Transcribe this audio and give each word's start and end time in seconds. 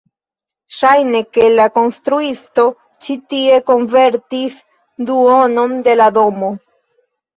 Ŝajne, 0.75 1.19
ke 1.37 1.49
la 1.59 1.67
konstruisto 1.75 2.65
ĉi 3.07 3.17
tie 3.35 3.61
konvertis 3.69 4.57
duonon 5.11 5.77
de 5.89 5.99
la 6.03 6.09
domo 6.17 6.51